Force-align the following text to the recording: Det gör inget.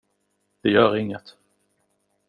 Det 0.61 0.69
gör 0.69 0.95
inget. 0.97 1.35